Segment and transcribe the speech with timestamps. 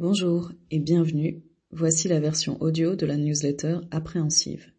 [0.00, 1.42] Bonjour et bienvenue.
[1.72, 4.70] Voici la version audio de la newsletter appréhensive.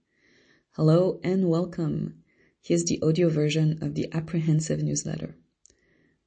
[0.78, 2.14] Hello and welcome.
[2.62, 5.36] Here's the audio version of the apprehensive newsletter.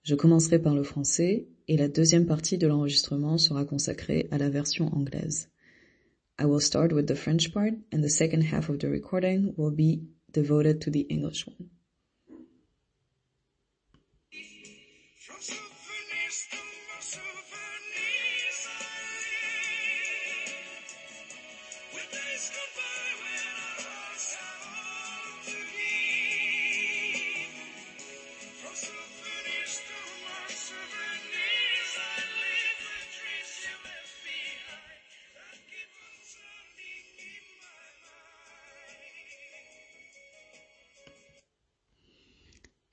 [0.02, 4.50] Je commencerai par le français et la deuxième partie de l'enregistrement sera consacrée à la
[4.50, 5.48] version anglaise.
[6.38, 9.74] I will start with the French part and the second half of the recording will
[9.74, 10.02] be
[10.34, 11.70] devoted to the English one.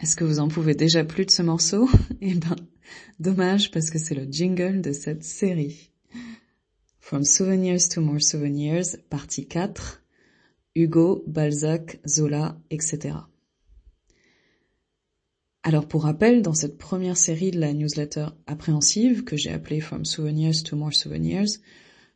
[0.10, 1.88] Est-ce que vous en pouvez déjà plus de ce morceau?
[2.22, 2.56] Eh ben,
[3.20, 5.92] dommage parce que c'est le jingle de cette série.
[7.00, 10.02] From Souvenirs to More Souvenirs, partie 4,
[10.74, 13.18] Hugo, Balzac, Zola, etc.
[15.62, 20.06] Alors pour rappel, dans cette première série de la newsletter appréhensive que j'ai appelée From
[20.06, 21.60] Souvenirs to More Souvenirs,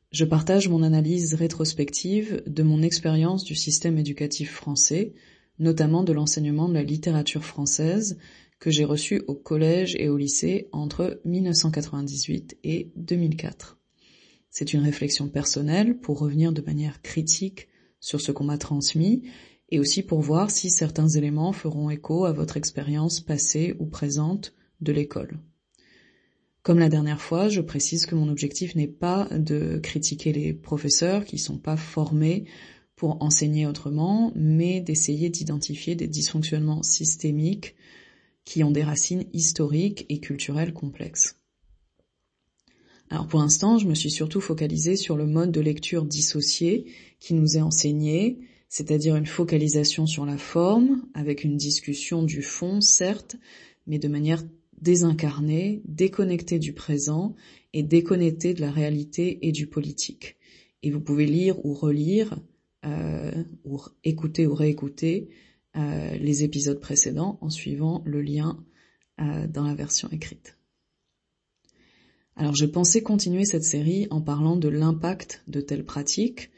[0.10, 5.14] je partage mon analyse rétrospective de mon expérience du système éducatif français,
[5.60, 8.18] notamment de l'enseignement de la littérature française
[8.60, 13.78] que j'ai reçu au collège et au lycée entre 1998 et 2004.
[14.50, 17.68] C'est une réflexion personnelle pour revenir de manière critique
[18.00, 19.24] sur ce qu'on m'a transmis
[19.70, 24.54] et aussi pour voir si certains éléments feront écho à votre expérience passée ou présente
[24.82, 25.40] de l'école.
[26.62, 31.26] Comme la dernière fois, je précise que mon objectif n'est pas de critiquer les professeurs
[31.26, 32.46] qui sont pas formés
[33.04, 37.76] pour enseigner autrement, mais d'essayer d'identifier des dysfonctionnements systémiques
[38.46, 41.36] qui ont des racines historiques et culturelles complexes.
[43.10, 47.34] Alors pour l'instant, je me suis surtout focalisée sur le mode de lecture dissocié qui
[47.34, 53.36] nous est enseigné, c'est-à-dire une focalisation sur la forme, avec une discussion du fond, certes,
[53.86, 54.46] mais de manière
[54.82, 57.36] désincarnée, déconnectée du présent
[57.74, 60.38] et déconnectée de la réalité et du politique.
[60.84, 62.40] Et vous pouvez lire ou relire
[63.64, 65.30] ou écouter ou réécouter
[65.76, 68.64] euh, les épisodes précédents en suivant le lien
[69.20, 70.56] euh, dans la version écrite.
[72.36, 76.52] Alors je pensais continuer cette série en parlant de l'impact de telles pratiques,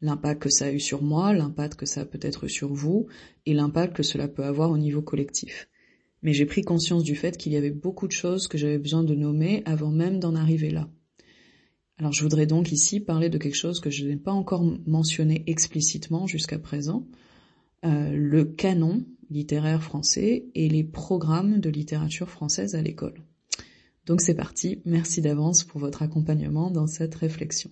[0.00, 3.08] l'impact que ça a eu sur moi, l'impact que ça a peut-être eu sur vous,
[3.44, 5.68] et l'impact que cela peut avoir au niveau collectif.
[6.22, 9.04] Mais j'ai pris conscience du fait qu'il y avait beaucoup de choses que j'avais besoin
[9.04, 10.88] de nommer avant même d'en arriver là.
[12.02, 15.44] Alors je voudrais donc ici parler de quelque chose que je n'ai pas encore mentionné
[15.46, 17.06] explicitement jusqu'à présent,
[17.84, 23.22] euh, le canon littéraire français et les programmes de littérature française à l'école.
[24.04, 27.70] Donc c'est parti, merci d'avance pour votre accompagnement dans cette réflexion.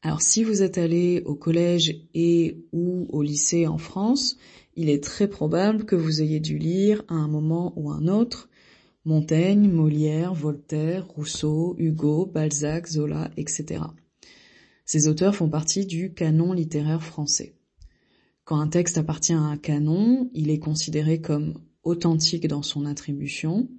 [0.00, 4.38] Alors si vous êtes allé au collège et ou au lycée en France,
[4.76, 8.48] il est très probable que vous ayez dû lire à un moment ou un autre
[9.04, 13.82] Montaigne, Molière, Voltaire, Rousseau, Hugo, Balzac, Zola, etc.
[14.84, 17.54] Ces auteurs font partie du canon littéraire français.
[18.44, 23.70] Quand un texte appartient à un canon, il est considéré comme authentique dans son attribution,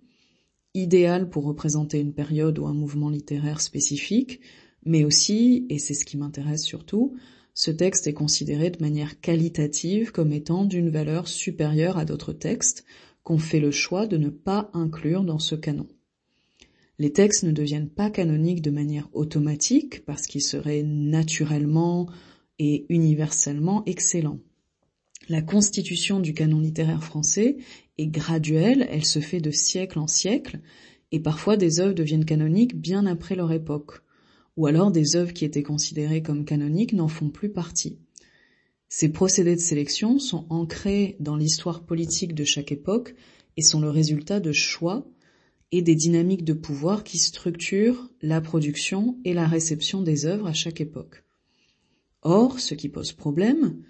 [0.74, 4.40] idéal pour représenter une période ou un mouvement littéraire spécifique,
[4.86, 7.16] mais aussi, et c'est ce qui m'intéresse surtout,
[7.54, 12.86] ce texte est considéré de manière qualitative comme étant d'une valeur supérieure à d'autres textes,
[13.24, 15.88] qu'on fait le choix de ne pas inclure dans ce canon.
[17.00, 22.08] Les textes ne deviennent pas canoniques de manière automatique parce qu'ils seraient naturellement
[22.60, 24.40] et universellement excellents.
[25.30, 27.58] La constitution du canon littéraire français
[27.98, 30.60] est graduelle, elle se fait de siècle en siècle,
[31.12, 34.02] et parfois des œuvres deviennent canoniques bien après leur époque,
[34.58, 37.98] ou alors des œuvres qui étaient considérées comme canoniques n'en font plus partie.
[38.94, 43.16] Ces procédés de sélection sont ancrés dans l'histoire politique de chaque époque
[43.56, 45.08] et sont le résultat de choix
[45.72, 50.52] et des dynamiques de pouvoir qui structurent la production et la réception des œuvres à
[50.52, 51.24] chaque époque.
[52.22, 53.82] Or, ce qui pose problème,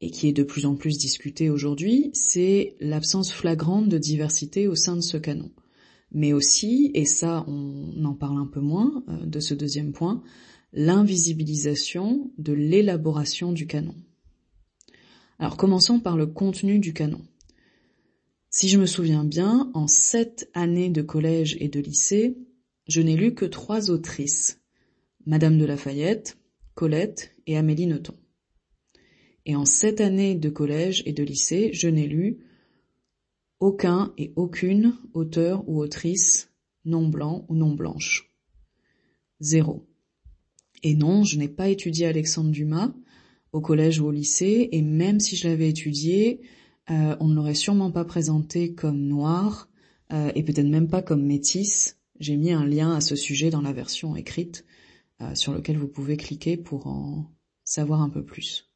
[0.00, 4.74] et qui est de plus en plus discuté aujourd'hui, c'est l'absence flagrante de diversité au
[4.74, 5.50] sein de ce canon.
[6.12, 10.22] Mais aussi, et ça on en parle un peu moins euh, de ce deuxième point,
[10.72, 13.94] l'invisibilisation de l'élaboration du canon.
[15.40, 17.22] Alors commençons par le contenu du canon.
[18.50, 22.36] Si je me souviens bien, en sept années de collège et de lycée,
[22.86, 24.60] je n'ai lu que trois autrices,
[25.24, 26.36] Madame de Lafayette,
[26.74, 28.18] Colette et Amélie Nothomb.
[29.46, 32.44] Et en sept années de collège et de lycée, je n'ai lu
[33.60, 36.50] aucun et aucune auteur ou autrice
[36.84, 38.30] non blanc ou non blanche.
[39.40, 39.88] Zéro.
[40.82, 42.92] Et non, je n'ai pas étudié Alexandre Dumas
[43.52, 46.40] au collège ou au lycée, et même si je l'avais étudié,
[46.90, 49.68] euh, on ne l'aurait sûrement pas présenté comme noir,
[50.12, 51.98] euh, et peut-être même pas comme métisse.
[52.18, 54.64] J'ai mis un lien à ce sujet dans la version écrite,
[55.20, 57.30] euh, sur lequel vous pouvez cliquer pour en
[57.64, 58.70] savoir un peu plus.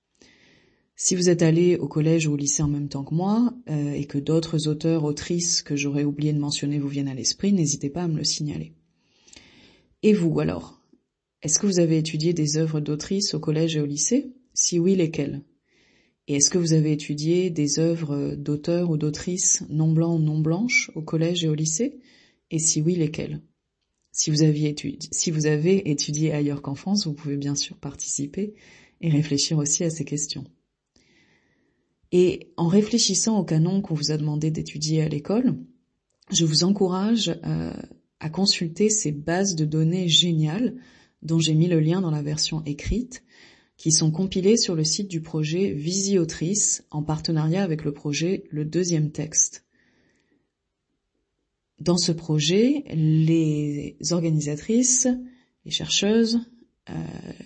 [0.96, 4.04] Si vous êtes allé au collège ou au lycée en même temps que moi, et
[4.04, 8.04] que d'autres auteurs, autrices que j'aurais oublié de mentionner vous viennent à l'esprit, n'hésitez pas
[8.04, 8.74] à me le signaler.
[10.04, 10.80] Et vous alors?
[11.42, 14.32] Est-ce que vous avez étudié des œuvres d'autrices au collège et au lycée?
[14.54, 15.42] Si oui, lesquelles?
[16.26, 20.38] Et est-ce que vous avez étudié des œuvres d'auteurs ou d'autrices non blancs ou non
[20.38, 21.98] blanches au collège et au lycée?
[22.50, 23.42] Et si oui, lesquelles?
[24.12, 28.54] Si vous, avez étudié ailleurs qu'en France, vous pouvez bien sûr participer
[29.00, 30.44] et réfléchir aussi à ces questions.
[32.12, 35.58] Et en réfléchissant au canon qu'on vous a demandé d'étudier à l'école,
[36.30, 37.72] je vous encourage euh,
[38.20, 40.76] à consulter ces bases de données géniales
[41.22, 43.23] dont j'ai mis le lien dans la version écrite
[43.84, 48.64] qui sont compilés sur le site du projet Visiotrice en partenariat avec le projet Le
[48.64, 49.66] Deuxième Texte.
[51.80, 55.06] Dans ce projet, les organisatrices,
[55.66, 56.40] les chercheuses,
[56.88, 56.94] euh,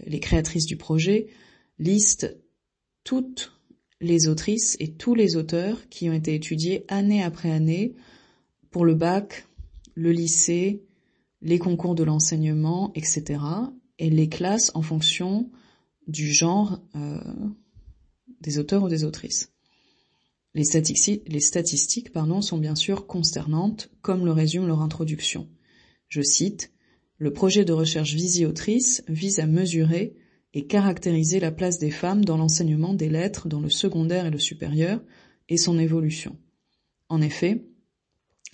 [0.07, 1.27] les créatrices du projet
[1.81, 2.39] listent
[3.03, 3.59] toutes
[4.01, 7.97] les autrices et tous les auteurs qui ont été étudiés année après année
[8.71, 9.45] pour le bac,
[9.97, 10.85] le lycée,
[11.43, 13.41] les concours de l'enseignement, etc.
[13.99, 15.51] et les classes en fonction
[16.09, 17.21] du genre euh,
[18.41, 19.53] des auteurs ou des autrices.
[20.55, 25.49] Les statistiques, pardon, sont bien sûr consternantes, comme le résume leur introduction.
[26.09, 26.73] Je cite
[27.19, 30.17] Le projet de recherche Visiotrice vise à mesurer
[30.55, 34.39] et caractériser la place des femmes dans l'enseignement des lettres dans le secondaire et le
[34.39, 35.01] supérieur
[35.49, 36.37] et son évolution.
[37.11, 37.67] En effet,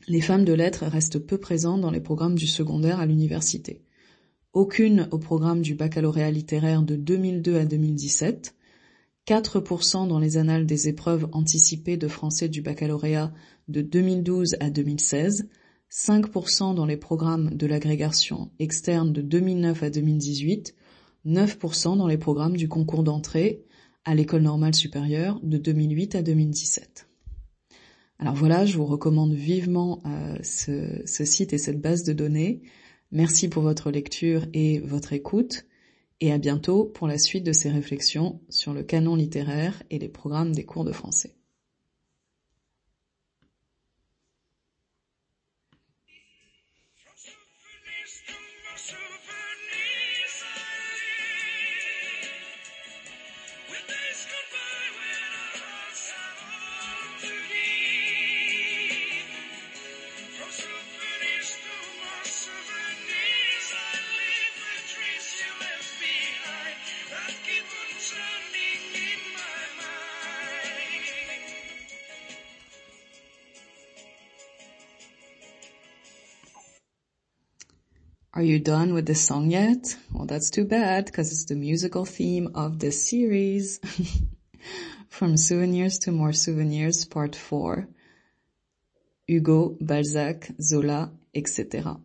[0.09, 3.84] les femmes de lettres restent peu présentes dans les programmes du secondaire à l'université
[4.55, 8.55] aucune au programme du baccalauréat littéraire de 2002 à 2017,
[9.27, 13.33] 4% dans les annales des épreuves anticipées de français du baccalauréat
[13.69, 15.49] de 2012 à 2016,
[15.91, 20.75] 5% dans les programmes de l'agrégation externe de 2009 à 2018,
[21.27, 23.65] 9% dans les programmes du concours d'entrée
[24.05, 27.09] à l'école normale supérieure de 2008 à 2017.
[28.21, 32.63] Alors voilà, je vous recommande vivement euh, ce, ce site et cette base de données.
[33.15, 35.67] Merci pour votre lecture et votre écoute,
[36.21, 40.09] et à bientôt pour la suite de ces réflexions sur le canon littéraire et les
[40.09, 41.33] programmes des cours de français.
[78.37, 79.97] Are you done with the song yet?
[80.13, 83.79] Well, that's too bad because it's the musical theme of this series.
[85.09, 87.87] From Souvenirs to More Souvenirs, Part 4.
[89.29, 92.01] Hugo, Balzac, Zola, etc.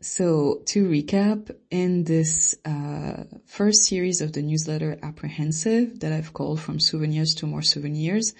[0.00, 6.60] So to recap, in this uh, first series of the newsletter Apprehensive that I've called
[6.60, 8.32] From Souvenirs to More Souvenirs,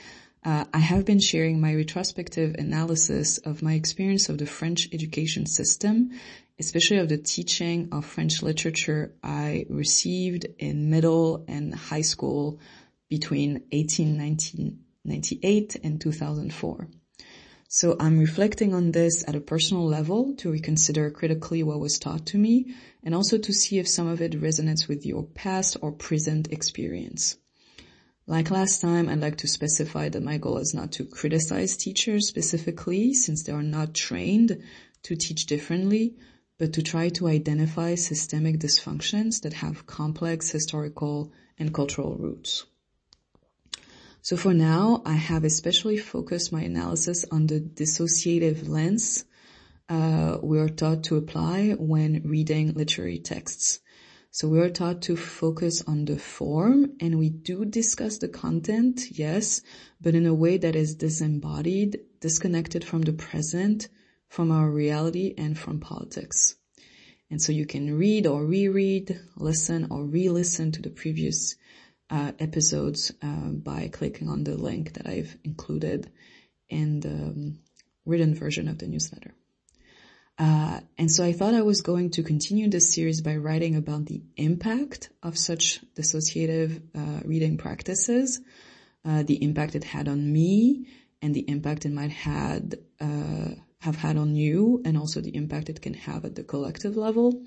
[0.44, 5.46] uh, I have been sharing my retrospective analysis of my experience of the French education
[5.46, 6.10] system,
[6.58, 12.60] especially of the teaching of French literature I received in middle and high school
[13.08, 16.88] between 1898 and 2004.
[17.68, 22.26] So I'm reflecting on this at a personal level to reconsider critically what was taught
[22.26, 25.90] to me and also to see if some of it resonates with your past or
[25.90, 27.38] present experience.
[28.26, 32.26] Like last time, I'd like to specify that my goal is not to criticize teachers
[32.26, 34.62] specifically since they are not trained
[35.02, 36.16] to teach differently,
[36.59, 42.64] but to try to identify systemic dysfunctions that have complex historical and cultural roots.
[44.23, 49.26] So for now, I have especially focused my analysis on the dissociative lens
[49.88, 53.81] uh, we are taught to apply when reading literary texts.
[54.34, 59.12] So we are taught to focus on the form and we do discuss the content,
[59.12, 59.62] yes,
[60.00, 63.86] but in a way that is disembodied, disconnected from the present,
[64.28, 66.56] from our reality and from politics.
[67.30, 71.54] And so you can read or reread, listen or re-listen to the previous
[72.10, 76.10] uh, episodes uh, by clicking on the link that I've included
[76.68, 77.58] in the um,
[78.04, 79.36] written version of the newsletter.
[80.38, 84.06] Uh, and so I thought I was going to continue this series by writing about
[84.06, 88.40] the impact of such dissociative uh, reading practices,
[89.04, 90.86] uh, the impact it had on me,
[91.22, 93.50] and the impact it might had uh,
[93.80, 97.42] have had on you, and also the impact it can have at the collective level.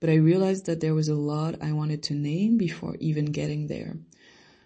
[0.00, 3.66] But I realized that there was a lot I wanted to name before even getting
[3.66, 3.96] there.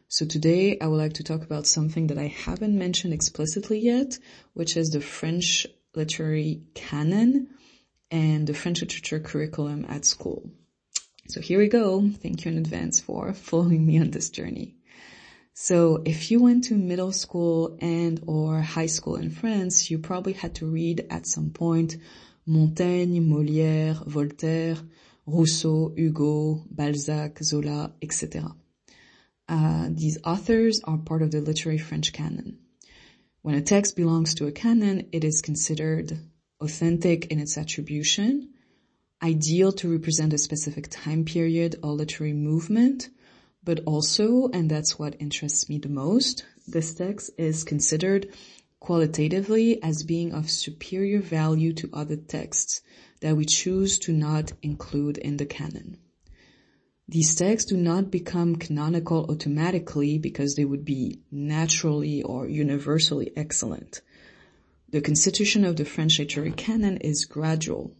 [0.08, 4.18] So today I would like to talk about something that I haven't mentioned explicitly yet,
[4.52, 5.66] which is the French
[5.96, 7.48] literary canon
[8.10, 10.50] and the French literature curriculum at school.
[11.28, 12.08] So here we go.
[12.08, 14.76] Thank you in advance for following me on this journey.
[15.54, 20.32] So if you went to middle school and or high school in France, you probably
[20.32, 21.96] had to read at some point
[22.46, 24.76] Montaigne, Molière, Voltaire,
[25.26, 28.54] Rousseau, Hugo, Balzac, Zola, etc.
[29.48, 32.58] Uh, these authors are part of the literary French canon.
[33.44, 36.18] When a text belongs to a canon, it is considered
[36.62, 38.54] authentic in its attribution,
[39.22, 43.10] ideal to represent a specific time period or literary movement,
[43.62, 48.32] but also, and that's what interests me the most, this text is considered
[48.80, 52.80] qualitatively as being of superior value to other texts
[53.20, 55.98] that we choose to not include in the canon.
[57.06, 64.00] These texts do not become canonical automatically because they would be naturally or universally excellent.
[64.88, 67.94] The constitution of the French literary canon is gradual.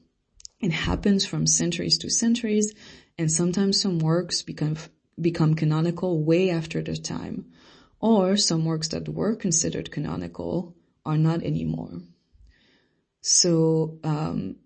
[0.61, 2.73] It happens from centuries to centuries,
[3.19, 4.77] and sometimes some works become,
[5.21, 7.47] become canonical way after their time,
[8.01, 12.01] or some works that were considered canonical are not anymore.
[13.21, 14.57] So um,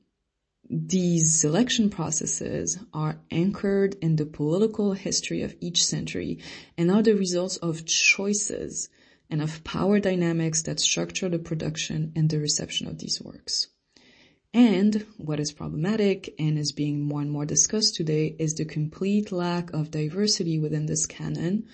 [0.71, 6.39] these selection processes are anchored in the political history of each century
[6.77, 8.89] and are the results of choices
[9.31, 13.69] and of power dynamics that structure the production and the reception of these works.
[14.55, 19.31] And what is problematic and is being more and more discussed today is the complete
[19.31, 21.67] lack of diversity within this canon,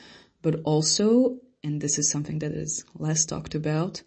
[0.43, 4.03] but also, and this is something that is less talked about,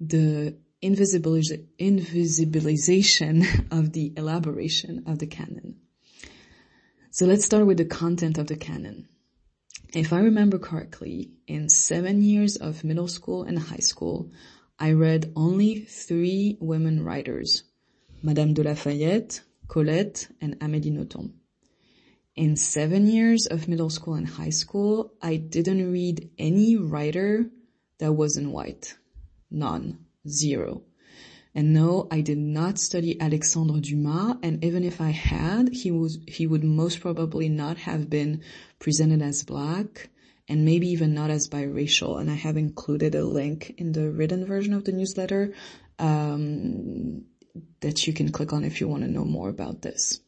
[0.00, 5.76] the invisibilization of the elaboration of the canon.
[7.10, 9.08] So let's start with the content of the canon.
[9.94, 14.30] If I remember correctly, in seven years of middle school and high school,
[14.78, 17.62] I read only three women writers,
[18.22, 21.32] Madame de Lafayette, Colette, and Amélie Nothomb.
[22.34, 27.46] In seven years of middle school and high school, I didn't read any writer
[27.98, 28.94] that wasn't white.
[29.50, 30.05] None.
[30.28, 30.82] Zero.
[31.54, 36.18] And no, I did not study Alexandre Dumas, and even if I had, he was,
[36.28, 38.42] he would most probably not have been
[38.78, 40.10] presented as black,
[40.48, 44.44] and maybe even not as biracial, and I have included a link in the written
[44.44, 45.54] version of the newsletter,
[45.98, 47.24] um,
[47.80, 50.20] that you can click on if you want to know more about this.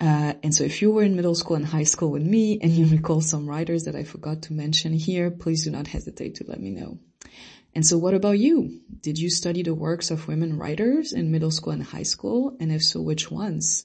[0.00, 2.72] Uh, and so if you were in middle school and high school with me and
[2.72, 6.44] you recall some writers that I forgot to mention here, please do not hesitate to
[6.46, 6.98] let me know.
[7.74, 8.80] And so what about you?
[9.00, 12.56] Did you study the works of women writers in middle school and high school?
[12.60, 13.84] And if so, which ones?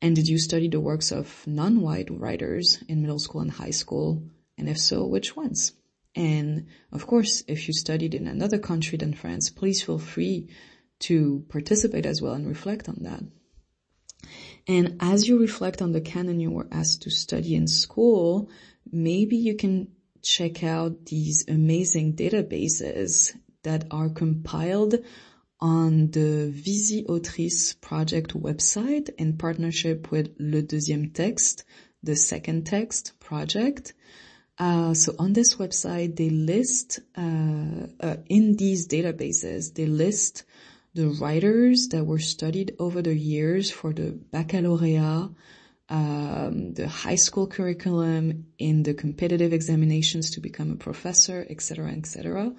[0.00, 4.22] And did you study the works of non-white writers in middle school and high school?
[4.56, 5.72] And if so, which ones?
[6.14, 10.50] And of course, if you studied in another country than France, please feel free
[11.00, 13.22] to participate as well and reflect on that.
[14.66, 18.50] And as you reflect on the canon you were asked to study in school,
[18.90, 19.88] maybe you can
[20.22, 24.96] check out these amazing databases that are compiled
[25.60, 31.64] on the Visi Autrice project website in partnership with Le Deuxième Texte,
[32.02, 33.94] the second text project.
[34.58, 40.44] Uh, so on this website, they list, uh, uh, in these databases, they list
[40.94, 45.30] the writers that were studied over the years for the baccalaureate,
[45.92, 52.54] um, the high school curriculum, in the competitive examinations to become a professor, etc., etc.,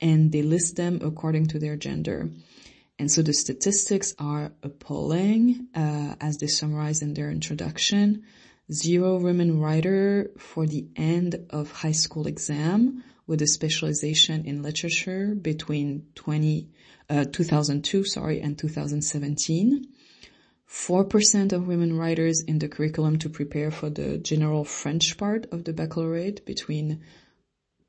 [0.00, 2.30] and they list them according to their gender.
[2.96, 8.22] And so the statistics are appalling, uh, as they summarize in their introduction.
[8.72, 15.34] Zero women writer for the end of high school exam with a specialization in literature
[15.34, 16.68] between 20,
[17.08, 19.88] uh, 2002, sorry, and 2017.
[20.70, 25.64] 4% of women writers in the curriculum to prepare for the general French part of
[25.64, 27.00] the baccalaureate between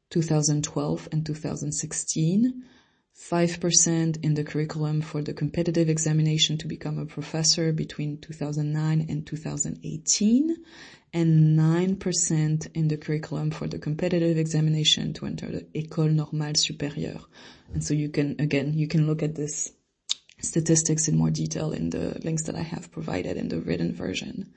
[0.10, 2.64] 2012 and 2016.
[3.16, 9.28] 5% in the curriculum for the competitive examination to become a professor between 2009 and
[9.28, 10.58] 2018,
[11.14, 17.24] and 9% in the curriculum for the competitive examination to enter the École Normale Supérieure.
[17.74, 19.72] And so you can, again, you can look at this
[20.42, 24.54] statistics in more detail in the links that I have provided in the written version.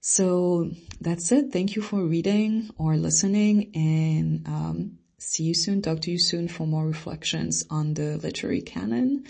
[0.00, 0.70] So
[1.00, 1.52] that's it.
[1.52, 5.82] Thank you for reading or listening and um, see you soon.
[5.82, 9.24] Talk to you soon for more reflections on the literary canon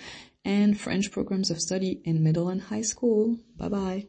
[0.45, 3.37] and French programs of study in middle and high school.
[3.57, 4.07] Bye bye.